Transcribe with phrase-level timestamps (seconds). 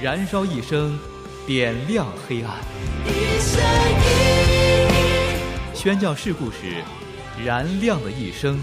[0.00, 0.96] 燃烧一生，
[1.44, 2.54] 点亮黑暗。
[5.74, 6.84] 宣教事故时，
[7.44, 8.56] 燃亮的一生。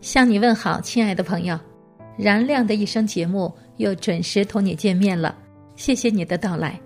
[0.00, 1.58] 向你问好，亲爱的朋友，
[2.16, 5.36] 燃亮的一生节目又准时同你见面了，
[5.74, 6.80] 谢谢你的到来。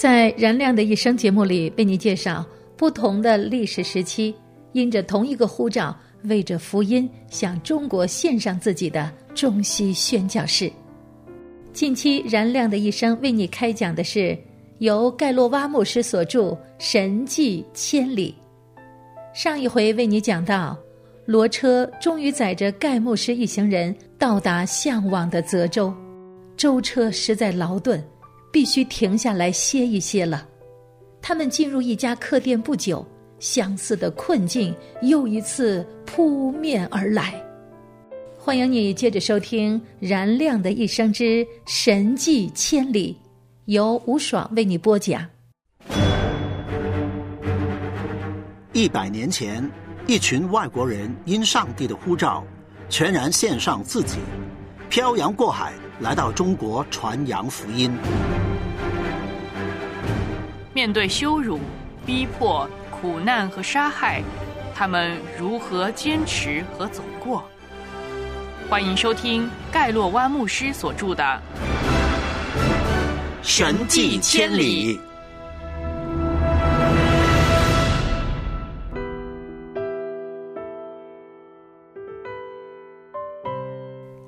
[0.00, 2.42] 在燃亮的一生节目里，为你介绍
[2.74, 4.34] 不同的历史时期，
[4.72, 10.72] 因着同一个呼召，为着福音向中国献上自己的中西宣教士。
[11.74, 14.34] 近期燃亮的一生为你开讲的是
[14.78, 16.44] 由盖洛瓦牧师所著
[16.78, 18.34] 《神迹千里》。
[19.38, 20.74] 上一回为你讲到。
[21.26, 25.92] 骡车终于载着盖牧师一行人到达向往的泽州，
[26.56, 28.02] 舟车实在劳顿，
[28.50, 30.46] 必须停下来歇一歇了。
[31.22, 33.06] 他们进入一家客店不久，
[33.38, 37.34] 相似的困境又一次扑面而来。
[38.38, 43.16] 欢迎你接着收听《燃亮的一生之神迹千里》，
[43.66, 45.26] 由吴爽为你播讲。
[48.72, 49.70] 一百年前。
[50.06, 52.42] 一群外国人因上帝的呼召，
[52.88, 54.16] 全然献上自己，
[54.88, 57.92] 漂洋过海来到中国传扬福音。
[60.80, 61.60] 面对羞辱、
[62.06, 64.22] 逼迫、苦难和杀害，
[64.74, 67.44] 他们如何坚持和走过？
[68.66, 71.22] 欢迎收听盖洛湾牧师所著的
[73.42, 74.96] 《神迹千里》。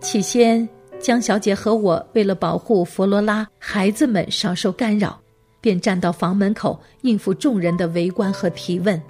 [0.03, 0.69] 起先，
[1.01, 5.19] 江小姐和我为了保护佛罗拉孩子们少受干扰，
[5.63, 9.01] 便站到房门口应付众人的围观和提问。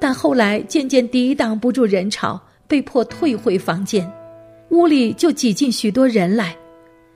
[0.00, 4.12] 但后来渐渐抵挡不住人潮，被迫退回房间。
[4.70, 6.56] 屋里就挤进许多人来，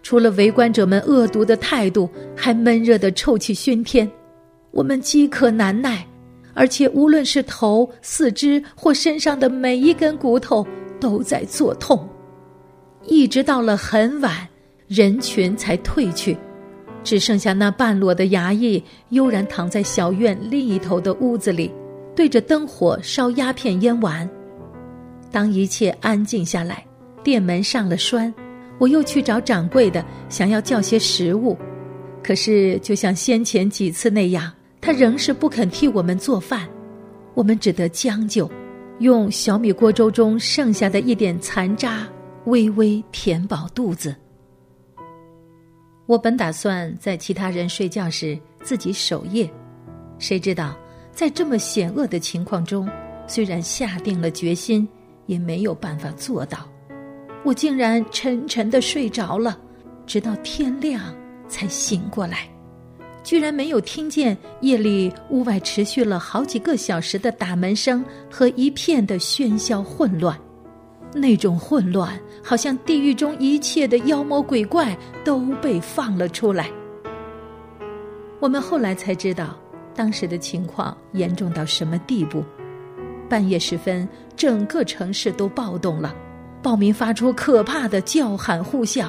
[0.02, 4.08] 除了围观者们恶毒的态度，还闷热的臭气熏天。
[4.70, 6.06] 我们饥渴难耐，
[6.52, 10.64] 而且无论是头、四肢或身上的每一根骨头
[11.00, 12.06] 都在作痛。
[13.06, 14.46] 一直到了很晚，
[14.86, 16.36] 人群才退去，
[17.06, 21.70] 只剩下那半裸的衙役悠然躺在小院另一头的屋子里，
[22.16, 24.28] 对着灯火烧鸦片烟丸。
[25.30, 26.84] 当一切安静下来，
[27.22, 28.34] 店门上了栓，
[28.76, 31.56] 我又去找掌柜的，想要叫些食物，
[32.24, 36.68] 可是就像先前几次那样，他仍是不肯替我们做饭，
[37.34, 38.50] 我们只得将就，
[38.98, 42.04] 用小米锅粥中剩下的一点残渣。
[42.46, 44.12] 微微填饱肚子。
[46.06, 49.50] 我本打算在其他人睡觉时自己守夜，
[50.18, 50.76] 谁知道
[51.12, 52.88] 在这么险恶的情况中，
[53.26, 54.86] 虽然下定了决心，
[55.26, 56.68] 也没有办法做到。
[57.44, 59.58] 我竟然沉沉的睡着了，
[60.06, 61.14] 直到天亮
[61.48, 62.48] 才醒过来，
[63.24, 70.38] 居然没有听见夜里屋外持续了好几个小时的打门声和一片的喧嚣混乱。
[71.14, 76.70] 那种混乱，好像地狱中一切的妖魔鬼怪都被放了出来。
[78.38, 79.58] 我们后来才知道，
[79.94, 82.44] 当时的情况严重到什么地步。
[83.28, 84.06] 半夜时分，
[84.36, 86.14] 整个城市都暴动了，
[86.62, 89.06] 暴民发出可怕的叫喊呼啸，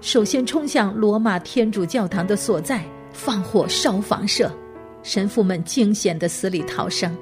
[0.00, 4.52] 首先冲向罗马天主教堂的所在，放火烧房舍，
[5.02, 7.16] 神父们惊险的死里逃生。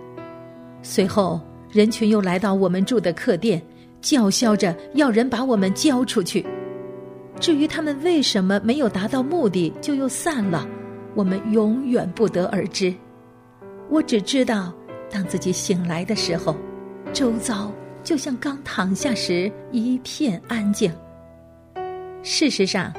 [0.82, 1.40] 随后，
[1.70, 3.62] 人群又来到我们住的客店。
[4.02, 6.44] 叫嚣着要人把我们交出去。
[7.40, 10.68] 至于他们为什么没有达到目的就又散了，
[11.14, 12.92] 我们永远不得而知。
[13.88, 14.72] 我只知道，
[15.10, 16.54] 当自己醒来的时候，
[17.12, 17.72] 周遭
[18.04, 20.92] 就像刚躺下时一片安静。
[22.22, 22.92] 事实上，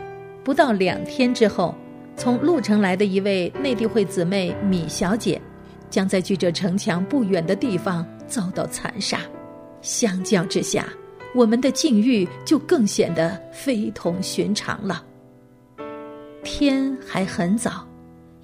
[0.43, 1.73] 不到两天之后，
[2.15, 5.41] 从鹿城来的一位内地会姊妹米小姐，
[5.89, 9.19] 将在距这城墙不远的地方遭到残杀。
[9.83, 10.87] 相较之下，
[11.35, 15.03] 我们的境遇就更显得非同寻常了。
[16.43, 17.87] 天还很早，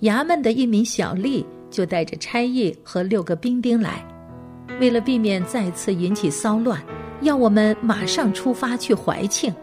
[0.01, 4.05] 衙门的一名小吏就带着差役和六个兵丁来，
[4.79, 6.81] 为了避免再次引起骚乱，
[7.21, 9.53] 要我们马上出发去怀庆，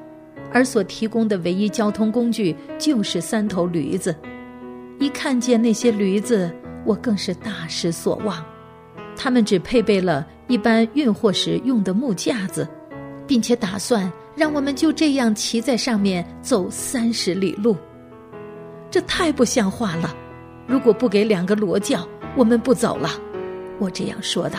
[0.52, 4.14] 而所提供的唯一交通工具就是三头驴子。
[4.98, 6.50] 一看见那些驴子，
[6.84, 8.44] 我更是大失所望。
[9.16, 12.68] 他们只配备了一般运货时用的木架子，
[13.26, 17.76] 并且打算让我们就这样骑在上面走三十里路。
[18.90, 20.14] 这太不像话了！
[20.66, 22.06] 如果不给两个罗教，
[22.36, 23.10] 我们不走了。
[23.78, 24.58] 我这样说道。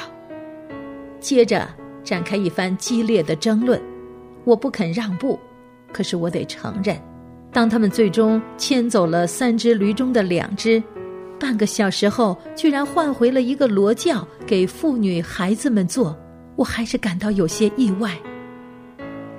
[1.19, 1.67] 接着
[2.03, 3.81] 展开一番激烈的争论，
[4.43, 5.39] 我不肯让步，
[5.91, 6.95] 可是我得承认，
[7.51, 10.83] 当他们最终牵走了三只驴中的两只，
[11.39, 16.17] 半个小时后居然换回了一个罗教给妇女孩子们坐，
[16.55, 18.17] 我还是感到有些意外。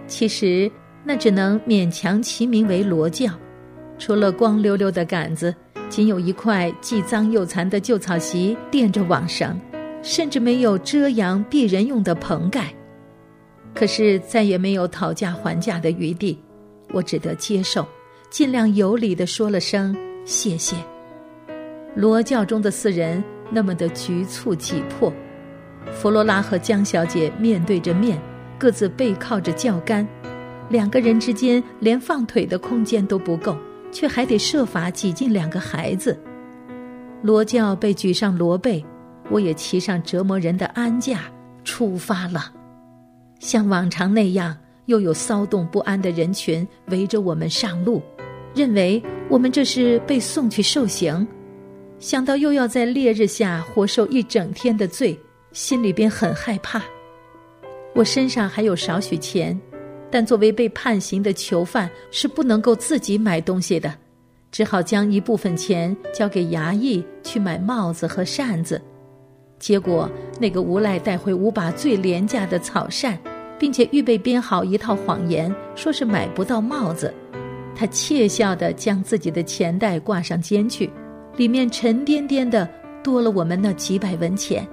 [0.06, 0.70] 其实
[1.04, 3.26] 那只能勉强其名为罗教。
[3.98, 5.54] 除了光溜溜的杆子，
[5.88, 9.60] 仅有一块既脏又残的旧草席垫着网绳，
[10.02, 12.72] 甚至没有遮阳避人用的棚盖。
[13.74, 16.38] 可是再也没有讨价还价的余地，
[16.92, 17.86] 我只得接受，
[18.30, 20.76] 尽量有礼的说了声谢谢。
[21.98, 25.12] 罗教中的四人那么的局促挤迫，
[25.90, 28.16] 弗罗拉和江小姐面对着面，
[28.56, 30.06] 各自背靠着教杆，
[30.68, 33.58] 两个人之间连放腿的空间都不够。
[33.90, 36.14] 却还得设法挤进两个孩子。
[37.22, 38.84] 罗教被举上罗背，
[39.30, 41.22] 我也骑上折磨人的鞍架
[41.64, 42.52] 出发了。
[43.40, 44.54] 像往常那样，
[44.84, 48.02] 又有骚动不安的人群围着我们上路，
[48.54, 51.26] 认为我们这是被送去受刑。
[51.98, 55.18] 想到又要在烈日下活受一整天的罪，
[55.52, 56.82] 心里边很害怕。
[57.94, 59.58] 我身上还有少许钱。
[60.10, 63.92] 但作为被判刑的囚犯，是不能够自己买东西的，
[64.50, 68.80] 只好将一部分钱交给衙役去买帽子和扇子。
[69.58, 70.10] 结果
[70.40, 73.18] 那个无赖带回五把最廉价的草扇，
[73.58, 77.12] 并且预备编好一套谎言，说是买不到帽子。
[77.76, 80.90] 他窃笑地将自己的钱袋挂上肩去，
[81.38, 82.68] 里面沉甸甸的
[83.02, 84.68] 多了我们那几百文钱。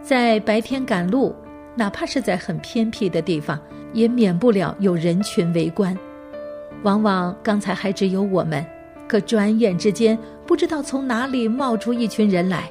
[0.00, 1.36] 在白天赶路，
[1.74, 3.60] 哪怕是在很偏僻的地方。
[3.92, 5.98] 也免不了有人群围观，
[6.84, 8.64] 往往刚才还只有我们，
[9.08, 10.16] 可转眼之间
[10.46, 12.70] 不知道从哪里冒出一群人来，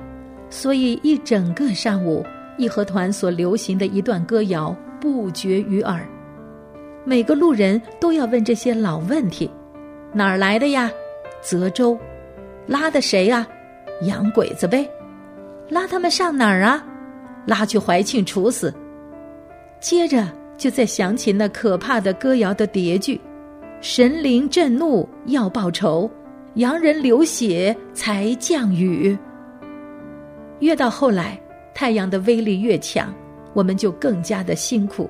[0.49, 2.25] 所以一整个上午，
[2.57, 6.07] 义和团所流行的一段歌谣不绝于耳。
[7.03, 9.51] 每个路人都要问这些老问题：
[10.13, 10.89] 哪儿来的呀？
[11.41, 11.99] 泽州，
[12.69, 13.45] 拉的谁呀？
[14.03, 14.89] 洋鬼子呗，
[15.67, 16.81] 拉他们上哪儿啊？
[17.45, 18.73] 拉去怀庆处死。
[19.81, 20.25] 接着。
[20.59, 23.17] 就在想起那可怕的歌谣的叠句
[23.79, 26.11] ：“神灵震怒要报仇，
[26.55, 29.17] 洋人流血才降雨。”
[30.59, 31.39] 越到后来，
[31.73, 33.15] 太阳的威力越强，
[33.53, 35.09] 我们就更加的辛苦。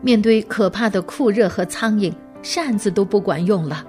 [0.00, 2.10] 面对可怕的酷热和苍蝇，
[2.40, 3.84] 扇子都不管用了。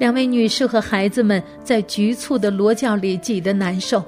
[0.00, 4.02] 两位女士和孩子们在局促的罗教里挤得难受。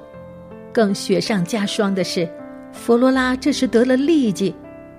[0.73, 2.27] 更雪上加霜的是，
[2.71, 4.51] 弗罗拉这时得了痢疾。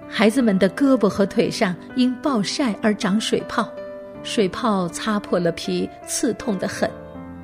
[0.08, 3.68] 孩子们的胳膊和腿上因暴晒而长水泡，
[4.22, 6.88] 水泡擦破了皮，刺痛的很。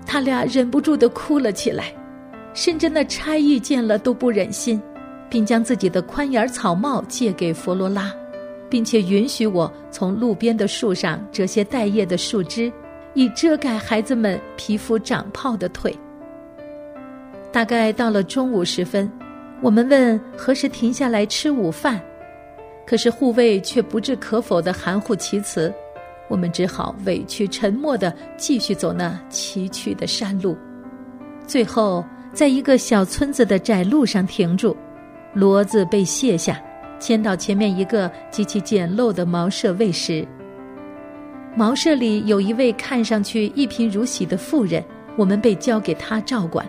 [0.06, 1.92] 他俩忍不住的哭了起来，
[2.54, 4.80] 甚至那差役见了都不忍心，
[5.28, 8.14] 并将自己的宽檐草帽借给弗罗拉，
[8.68, 12.72] 并且允许我从路边的树上折些带叶的树枝，
[13.14, 15.96] 以遮盖孩子们皮肤长泡的腿。
[17.52, 19.10] 大概到了中午时分，
[19.60, 22.00] 我们问何时停下来吃午饭。
[22.86, 25.72] 可是护卫却不置可否的含糊其辞，
[26.28, 30.56] 我们只好委屈沉默的继续走那崎岖的山路，
[31.46, 34.76] 最后在一个小村子的窄路上停住，
[35.36, 36.60] 骡子被卸下，
[36.98, 40.26] 牵到前面一个极其简陋的茅舍喂食。
[41.56, 44.82] 茅舍里有一位看上去一贫如洗的妇人，
[45.16, 46.64] 我们被交给她照管，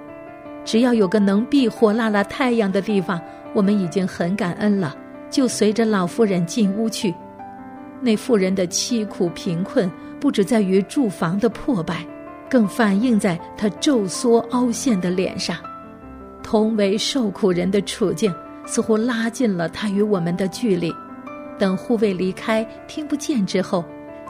[0.66, 3.22] 只要有个能避火辣辣太阳的地方，
[3.54, 4.96] 我们已经很感恩了。
[5.30, 7.14] 就随着老妇人进屋去，
[8.02, 12.06] 那妇人的凄苦贫困不止在于住房的破败，
[12.50, 15.56] 更反映在她皱缩凹陷的脸上。
[16.44, 18.34] 同为受苦人的处境，
[18.66, 20.92] 似乎拉近了她与我们的距离。
[21.58, 23.86] 等护卫离开，听不见之后，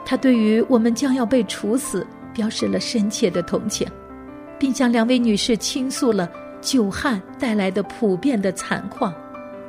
[0.05, 3.88] 他对于我们将要被处死，表示了深切的同情，
[4.60, 6.29] 并向两位女士倾诉了
[6.62, 9.13] 久旱带来的普遍的惨况。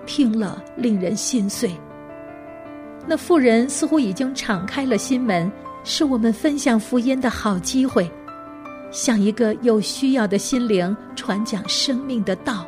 [0.04, 1.70] 听了令人心碎。
[3.06, 5.50] 那妇人似乎已经敞开了心门，
[5.84, 8.10] 是我们分享福音的好机会。
[8.90, 12.66] 向一个有需要的心灵传讲生命的道，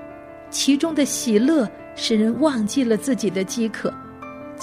[0.49, 3.93] 其中的喜乐使人忘记了自己的饥渴，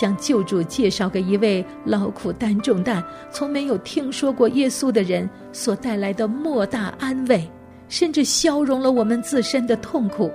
[0.02, 7.48] 将救主介绍给一位劳苦担重担、从没有听说过耶稣的人所带来的莫大安慰，
[7.88, 10.32] 甚至消融了我们自身的痛苦。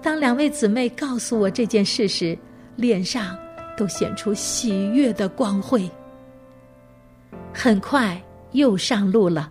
[0.00, 2.38] 当两位姊妹告诉我这件事时，
[2.76, 3.36] 脸上
[3.76, 5.90] 都显出喜悦的光辉。
[7.52, 8.16] 很快
[8.52, 9.50] 又上路了。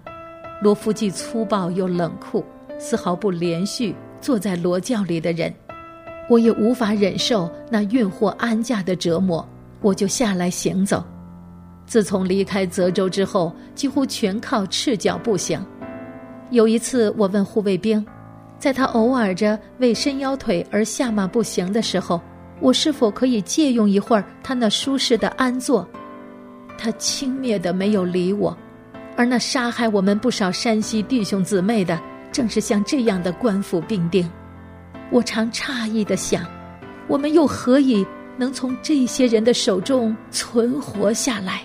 [0.62, 2.46] 罗夫既粗暴又冷酷，
[2.80, 5.54] 丝毫不连续坐在罗轿里的人，
[6.32, 9.46] 我也无法忍受那运货安驾的折磨，
[9.82, 11.04] 我就下来行走。
[11.86, 15.62] 自从离开泽州之后，几乎全靠赤脚步行。
[16.50, 18.06] 有一次，我问护卫兵，
[18.58, 22.22] 在他偶尔着为伸腰腿而下马步行的时候，
[22.62, 25.86] 我是否可以借用一会儿他那舒适的安坐？
[26.78, 28.58] 他轻蔑的没有理我。
[29.18, 32.00] 而那杀害我们不少山西弟兄姊妹的，
[32.32, 34.26] 正是像这样的官府兵丁。
[35.12, 36.46] 我常诧异的想，
[37.08, 38.06] 我们又何以
[38.38, 41.62] 能从这些人的手中存活下来？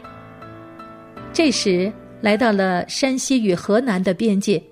[1.32, 4.62] 这时来到了山西与河南的边界，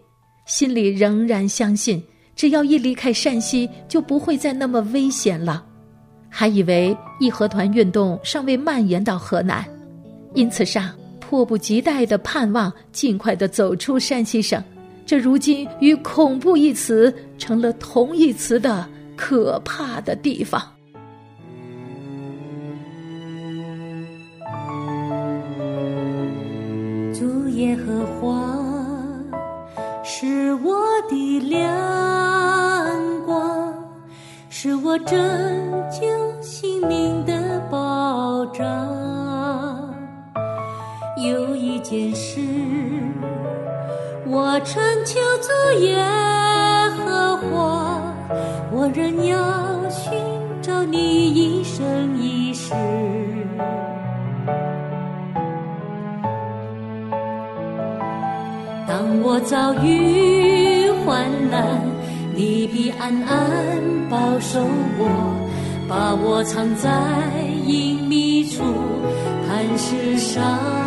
[0.46, 2.02] 心里仍然相信，
[2.34, 5.64] 只要一离开山西，就不会再那么危险了。
[6.28, 9.64] 还以为义和团运动尚未蔓延到河南，
[10.34, 10.92] 因此上。
[11.26, 14.62] 迫不及待的盼望尽快的走出山西省，
[15.06, 20.62] 这如今与“恐怖”一词成了同义词的可怕的地方。
[27.12, 28.58] 主耶和华
[30.02, 30.74] 是我
[31.08, 31.64] 的亮
[33.26, 33.72] 光，
[34.48, 35.16] 是我拯
[35.90, 36.06] 救
[36.42, 38.64] 性命的保障。
[41.22, 42.40] 有一件事，
[44.36, 45.96] 我曾求主耶
[46.98, 48.02] 和华，
[48.72, 50.12] 我仍要寻
[50.60, 52.74] 找你一生一世。
[58.88, 61.80] 当我遭遇患难，
[62.34, 64.58] 你必安安保守
[64.98, 65.06] 我，
[65.88, 66.90] 把我藏在
[67.68, 68.64] 隐秘处，
[69.46, 70.83] 磐石上。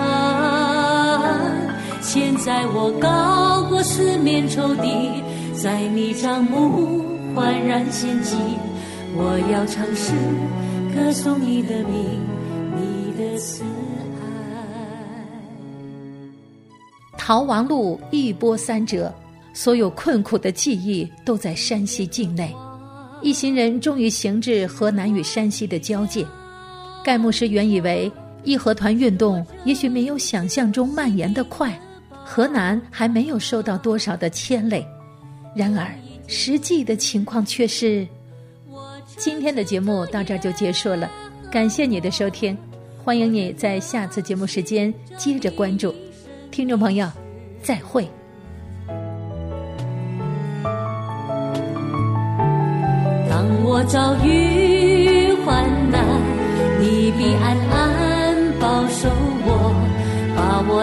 [2.08, 5.22] 现在我高过四面仇敌，
[5.54, 7.04] 在你帐幕
[7.36, 8.38] 焕然掀起。
[9.14, 10.14] 我要唱诗
[10.96, 12.22] 歌颂你的名，
[12.78, 13.62] 你的慈
[14.22, 14.24] 爱。
[17.18, 19.14] 逃亡路一波三折，
[19.54, 22.56] 所有困苦的记忆都在山西境内。
[23.22, 26.26] 一行人终于行至河南与山西的交界。
[27.04, 28.10] 盖牧师原以为
[28.46, 31.78] 义和团运动也许没有想象中蔓延的快。
[32.30, 34.86] 河南还没有受到多少的牵累，
[35.56, 35.90] 然而
[36.28, 38.06] 实际的情况却是，
[39.16, 41.10] 今天的节目到这儿就结束了，
[41.50, 42.56] 感谢你的收听，
[43.02, 45.96] 欢迎你在下次节目时间接着关注，
[46.52, 47.10] 听众朋友，
[47.64, 48.06] 再会。
[53.30, 56.04] 当我遭遇患难，
[56.82, 57.77] 你必安安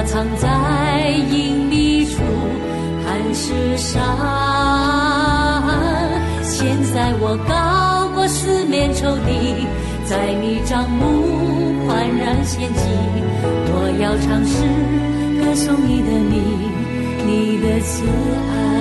[0.07, 2.23] 藏在隐秘处，
[3.05, 4.01] 磐石上。
[6.43, 9.67] 现在我高过四面仇敌，
[10.05, 12.85] 在你帐目焕然仙境。
[13.77, 14.55] 我要尝试
[15.43, 16.35] 歌颂你的名，
[17.27, 18.05] 你的慈
[18.51, 18.74] 爱。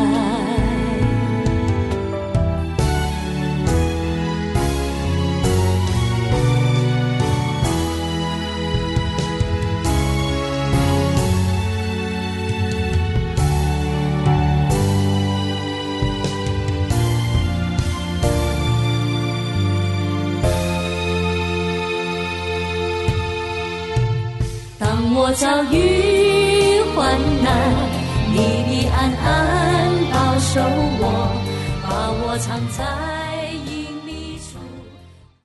[25.35, 27.51] 遭遇患难，
[28.31, 28.37] 你
[28.69, 29.25] 必安安
[30.11, 30.61] 保守
[30.99, 31.03] 我，
[31.81, 33.12] 把我藏在。